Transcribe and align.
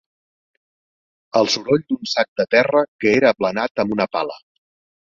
El 1.41 1.51
soroll 1.57 1.85
d'un 1.93 2.09
sac 2.17 2.31
de 2.43 2.49
terra 2.57 2.85
que 3.05 3.17
era 3.21 3.35
aplanat 3.39 3.85
amb 3.87 3.99
una 3.99 4.15
pala 4.19 4.43